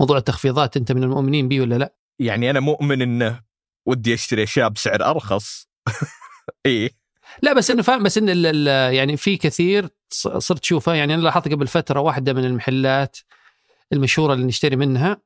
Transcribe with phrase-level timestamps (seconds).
[0.00, 3.40] موضوع التخفيضات أنت من المؤمنين به ولا لا؟ يعني أنا مؤمن إنه
[3.86, 5.68] ودي أشتري أشياء بسعر أرخص.
[6.66, 6.90] إيه.
[7.42, 9.88] لا بس انه فاهم بس ال يعني في كثير
[10.38, 13.16] صرت تشوفها يعني أنا لاحظت قبل فترة واحدة من المحلات
[13.92, 15.20] المشهورة اللي نشتري منها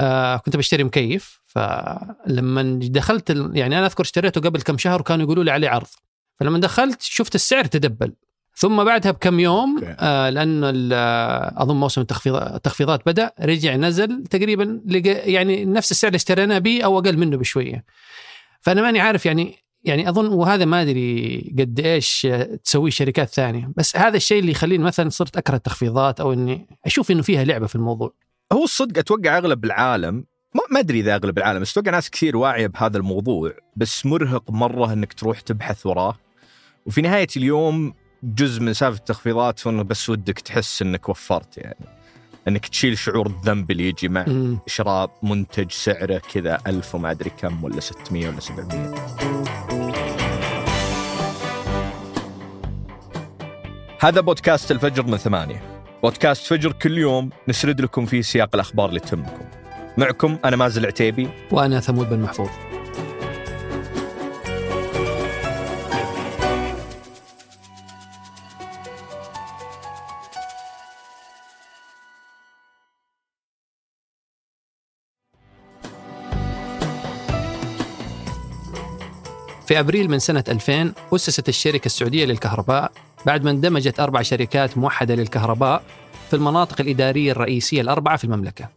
[0.00, 5.44] آه كنت بشتري مكيف فلما دخلت يعني أنا أذكر اشتريته قبل كم شهر وكانوا يقولوا
[5.44, 5.86] لي عليه عرض.
[6.40, 8.12] فلما دخلت شفت السعر تدبل.
[8.58, 9.80] ثم بعدها بكم يوم.
[9.84, 16.16] آه لأن آه، أظن موسم التخفيض التخفيضات بدأ رجع نزل تقريبا يعني نفس السعر اللي
[16.16, 17.84] اشترينا به أو أقل منه بشوية.
[18.60, 22.26] فأنا ماني عارف يعني يعني أظن وهذا ما أدري قد إيش
[22.64, 23.70] تسويه شركات ثانية.
[23.76, 27.66] بس هذا الشيء اللي يخليني مثلا صرت أكره التخفيضات أو إني أشوف إنه فيها لعبة
[27.66, 28.12] في الموضوع.
[28.52, 32.36] هو الصدق أتوقع أغلب العالم ما ما أدري إذا أغلب العالم بس أتوقع ناس كثير
[32.36, 36.14] واعية بهذا الموضوع بس مرهق مرة إنك تروح تبحث وراه.
[36.86, 41.86] وفي نهاية اليوم جزء من سالفة التخفيضات انه بس ودك تحس إنك وفرت يعني.
[42.48, 44.24] إنك تشيل شعور الذنب اللي يجي مع.
[44.66, 48.94] شراء منتج سعره كذا ألف وما أدري كم ولا 600 ولا 700
[54.00, 55.62] هذا بودكاست الفجر من ثمانية.
[56.02, 59.44] بودكاست فجر كل يوم نسرد لكم فيه سياق الأخبار اللي تهمكم.
[59.98, 61.28] معكم أنا مازن العتيبي.
[61.52, 62.48] وأنا ثمود بن محفوظ.
[79.66, 82.92] في أبريل من سنة 2000 أسست الشركة السعودية للكهرباء
[83.26, 85.82] بعد ما اندمجت أربع شركات موحدة للكهرباء
[86.30, 88.68] في المناطق الإدارية الرئيسية الأربعة في المملكة.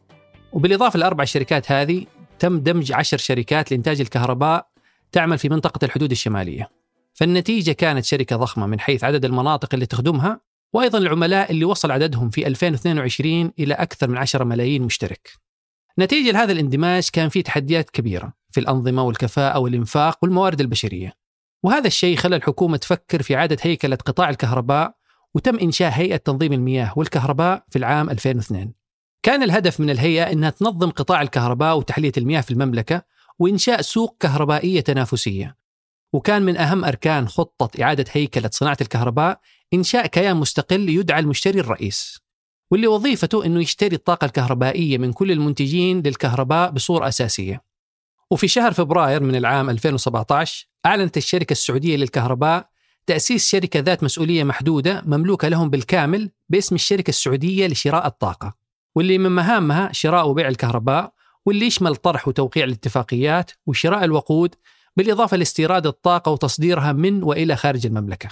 [0.53, 2.05] وبالإضافة للاربع شركات هذه
[2.39, 4.67] تم دمج عشر شركات لإنتاج الكهرباء
[5.11, 6.69] تعمل في منطقة الحدود الشمالية.
[7.13, 10.41] فالنتيجة كانت شركة ضخمة من حيث عدد المناطق اللي تخدمها
[10.73, 15.31] وأيضا العملاء اللي وصل عددهم في 2022 إلى أكثر من 10 ملايين مشترك.
[15.99, 18.38] نتيجة لهذا الاندماج كان في تحديات كبيرة.
[18.51, 21.13] في الأنظمة والكفاءة والإنفاق والموارد البشرية.
[21.63, 24.95] وهذا الشيء خلى الحكومة تفكر في إعادة هيكلة قطاع الكهرباء
[25.33, 28.73] وتم إنشاء هيئة تنظيم المياه والكهرباء في العام 2002
[29.23, 33.01] كان الهدف من الهيئة أنها تنظم قطاع الكهرباء وتحلية المياه في المملكة
[33.39, 35.57] وإنشاء سوق كهربائية تنافسية.
[36.13, 39.39] وكان من أهم أركان خطة إعادة هيكلة صناعة الكهرباء
[39.73, 42.19] إنشاء كيان مستقل يدعى المشتري الرئيس.
[42.71, 47.68] واللي وظيفته أنه يشتري الطاقة الكهربائية من كل المنتجين للكهرباء بصورة أساسية.
[48.31, 52.69] وفي شهر فبراير من العام 2017 أعلنت الشركة السعودية للكهرباء
[53.05, 58.55] تأسيس شركة ذات مسؤولية محدودة مملوكة لهم بالكامل باسم الشركة السعودية لشراء الطاقة.
[58.95, 61.13] واللي من مهامها شراء وبيع الكهرباء
[61.45, 64.55] واللي يشمل طرح وتوقيع الاتفاقيات وشراء الوقود
[64.97, 68.29] بالإضافة لاستيراد الطاقة وتصديرها من وإلى خارج المملكة.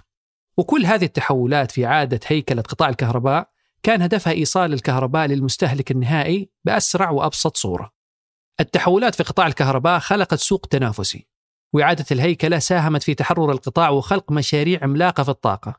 [0.58, 3.50] وكل هذه التحولات في إعادة هيكلة قطاع الكهرباء
[3.84, 7.97] كان هدفها إيصال الكهرباء للمستهلك النهائي بأسرع وأبسط صورة.
[8.60, 11.28] التحولات في قطاع الكهرباء خلقت سوق تنافسي.
[11.74, 15.76] وإعادة الهيكلة ساهمت في تحرر القطاع وخلق مشاريع عملاقة في الطاقة.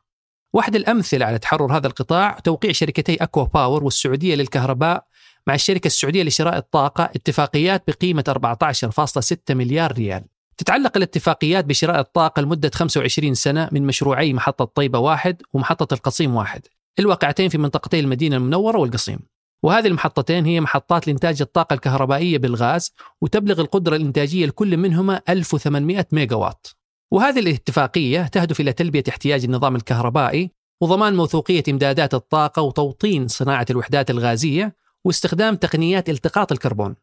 [0.53, 5.05] واحد الأمثلة على تحرر هذا القطاع توقيع شركتي أكوا باور والسعودية للكهرباء
[5.47, 10.23] مع الشركة السعودية لشراء الطاقة اتفاقيات بقيمة 14.6 مليار ريال.
[10.57, 16.61] تتعلق الاتفاقيات بشراء الطاقة لمدة 25 سنة من مشروعي محطة طيبة واحد ومحطة القصيم واحد.
[16.99, 19.19] الواقعتين في منطقتي المدينة المنورة والقصيم.
[19.63, 26.35] وهذه المحطتين هي محطات لإنتاج الطاقة الكهربائية بالغاز وتبلغ القدرة الإنتاجية لكل منهما 1800 ميجا
[26.35, 26.67] وات
[27.11, 34.09] وهذه الاتفاقية تهدف إلى تلبية احتياج النظام الكهربائي وضمان موثوقية إمدادات الطاقة وتوطين صناعة الوحدات
[34.09, 34.75] الغازية
[35.05, 36.95] واستخدام تقنيات التقاط الكربون.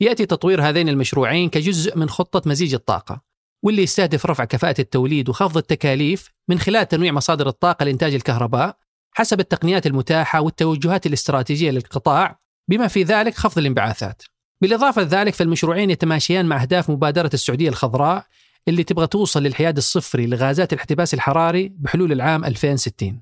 [0.00, 3.20] يأتي تطوير هذين المشروعين كجزء من خطة مزيج الطاقة
[3.62, 8.76] واللي يستهدف رفع كفاءة التوليد وخفض التكاليف من خلال تنويع مصادر الطاقة لإنتاج الكهرباء
[9.12, 12.38] حسب التقنيات المتاحة والتوجهات الاستراتيجية للقطاع
[12.68, 14.22] بما في ذلك خفض الانبعاثات.
[14.60, 18.26] بالإضافة لذلك فالمشروعين يتماشيان مع أهداف مبادرة السعودية الخضراء
[18.68, 23.20] اللي تبغى توصل للحياد الصفري لغازات الاحتباس الحراري بحلول العام 2060.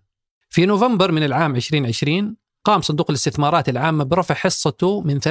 [0.50, 5.24] في نوفمبر من العام 2020 قام صندوق الاستثمارات العامة برفع حصته من 33%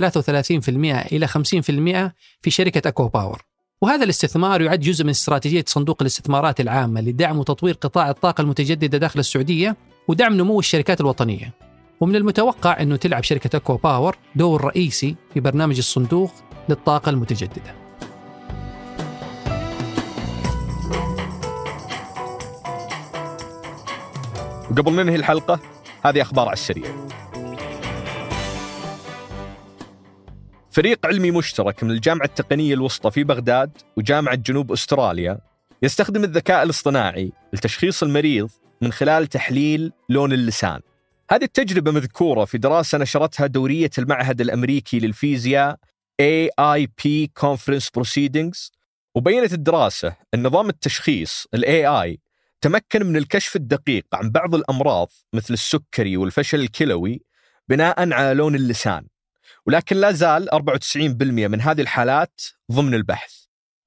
[1.13, 2.11] إلى 50%
[2.41, 3.41] في شركة أكوا باور.
[3.81, 9.19] وهذا الاستثمار يعد جزء من استراتيجية صندوق الاستثمارات العامة لدعم وتطوير قطاع الطاقة المتجددة داخل
[9.19, 9.75] السعودية
[10.07, 11.53] ودعم نمو الشركات الوطنية.
[11.99, 16.31] ومن المتوقع أنه تلعب شركة أكوا باور دور رئيسي في برنامج الصندوق
[16.69, 17.75] للطاقة المتجددة.
[24.71, 25.59] وقبل ننهي الحلقة
[26.05, 26.85] هذه أخبار على السريع
[30.71, 35.39] فريق علمي مشترك من الجامعة التقنية الوسطى في بغداد وجامعة جنوب أستراليا
[35.81, 38.49] يستخدم الذكاء الاصطناعي لتشخيص المريض
[38.85, 40.79] من خلال تحليل لون اللسان.
[41.31, 45.79] هذه التجربة مذكورة في دراسة نشرتها دورية المعهد الأمريكي للفيزياء
[46.21, 48.71] AIP Conference Proceedings
[49.15, 52.17] وبينت الدراسة أن نظام التشخيص ال AI
[52.61, 57.21] تمكن من الكشف الدقيق عن بعض الأمراض مثل السكري والفشل الكلوي
[57.69, 59.07] بناء على لون اللسان.
[59.65, 62.41] ولكن لا زال 94% من هذه الحالات
[62.71, 63.33] ضمن البحث.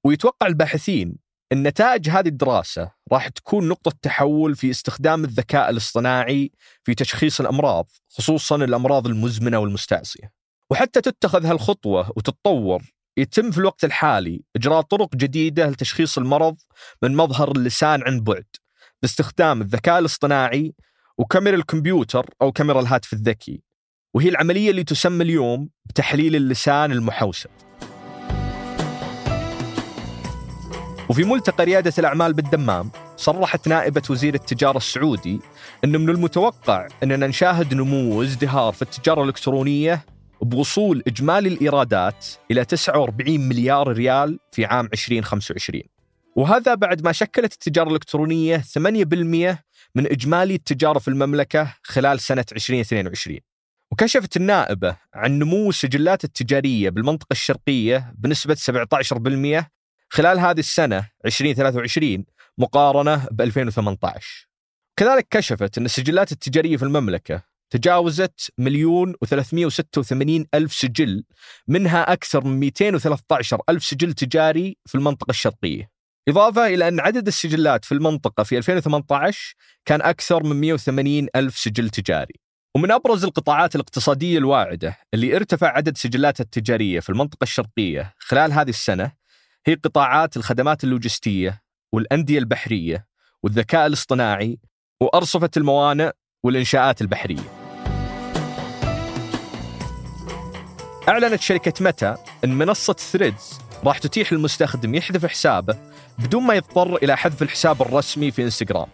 [0.03, 6.51] ويتوقع الباحثين أن نتائج هذه الدراسة راح تكون نقطة تحول في استخدام الذكاء الاصطناعي
[6.83, 10.31] في تشخيص الأمراض خصوصا الأمراض المزمنة والمستعصية
[10.69, 12.83] وحتى تتخذ هالخطوة وتتطور
[13.17, 16.57] يتم في الوقت الحالي إجراء طرق جديدة لتشخيص المرض
[17.03, 18.45] من مظهر اللسان عن بعد
[19.01, 20.73] باستخدام الذكاء الاصطناعي
[21.17, 23.61] وكاميرا الكمبيوتر أو كاميرا الهاتف الذكي.
[24.13, 27.49] وهي العملية اللي تسمى اليوم بتحليل اللسان المحوسب.
[31.09, 35.39] وفي ملتقى ريادة الأعمال بالدمام صرحت نائبة وزير التجارة السعودي
[35.83, 40.05] أنه من المتوقع أننا نشاهد نمو وازدهار في التجارة الإلكترونية
[40.41, 45.81] بوصول إجمالي الإيرادات إلى 49 مليار ريال في عام 2025
[46.35, 49.57] وهذا بعد ما شكلت التجارة الإلكترونية 8%
[49.95, 53.37] من إجمالي التجارة في المملكة خلال سنة 2022
[53.91, 58.55] وكشفت النائبة عن نمو السجلات التجارية بالمنطقة الشرقية بنسبة
[59.61, 59.78] 17%
[60.09, 62.25] خلال هذه السنة 2023
[62.57, 64.49] مقارنة ب 2018
[64.99, 71.23] كذلك كشفت أن السجلات التجارية في المملكة تجاوزت مليون و386 ألف سجل
[71.67, 75.89] منها أكثر من 213 ألف سجل تجاري في المنطقة الشرقية.
[76.29, 81.89] إضافة إلى أن عدد السجلات في المنطقة في 2018 كان أكثر من 180 ألف سجل
[81.89, 82.33] تجاري.
[82.75, 88.69] ومن أبرز القطاعات الاقتصادية الواعدة اللي ارتفع عدد سجلاتها التجارية في المنطقة الشرقية خلال هذه
[88.69, 89.11] السنة
[89.65, 91.61] هي قطاعات الخدمات اللوجستية
[91.93, 93.05] والأندية البحرية
[93.43, 94.59] والذكاء الاصطناعي
[95.01, 96.11] وأرصفة الموانئ
[96.43, 97.59] والإنشاءات البحرية.
[101.09, 105.77] أعلنت شركة ميتا أن منصة ثريدز راح تتيح للمستخدم يحذف حسابه
[106.19, 108.87] بدون ما يضطر إلى حذف الحساب الرسمي في إنستغرام.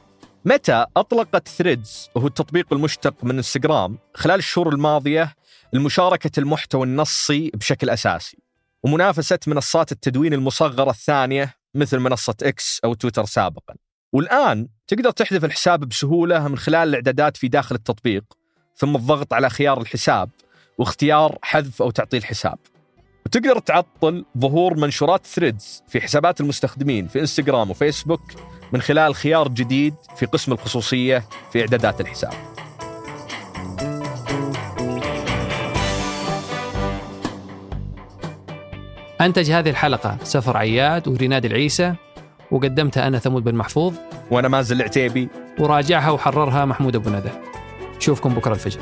[0.45, 5.35] ميتا أطلقت ثريدز وهو التطبيق المشتق من إنستغرام خلال الشهور الماضية
[5.73, 8.44] لمشاركة المحتوى النصي بشكل أساسي.
[8.85, 13.75] ومنافسة منصات التدوين المصغرة الثانية مثل منصة إكس أو تويتر سابقا.
[14.13, 18.23] والآن تقدر تحذف الحساب بسهولة من خلال الإعدادات في داخل التطبيق
[18.75, 20.29] ثم الضغط على خيار الحساب
[20.77, 22.57] واختيار حذف أو تعطيل حساب.
[23.25, 28.21] وتقدر تعطل ظهور منشورات ثريدز في حسابات المستخدمين في إنستغرام وفيسبوك
[28.73, 32.54] من خلال خيار جديد في قسم الخصوصية في إعدادات الحساب.
[39.25, 40.17] أنتج هذه الحلقة.
[40.23, 41.93] سفر عياد وريناد العيسى
[42.51, 43.93] وقدمتها أنا ثمود بن محفوظ.
[44.31, 45.29] وأنا مازل العتيبي.
[45.59, 47.29] وراجعها وحررها محمود أبو ندى.
[47.97, 48.79] نشوفكم بكرة الفجر.